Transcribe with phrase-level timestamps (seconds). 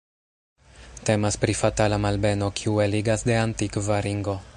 [1.09, 4.39] Temas pri fatala malbeno kiu eligas de antikva ringo.